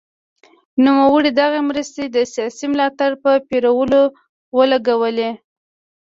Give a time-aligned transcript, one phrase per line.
[0.83, 4.03] نوموړي دغه مرستې د سیاسي ملاتړ په پېرلو
[4.57, 5.31] ولګولې.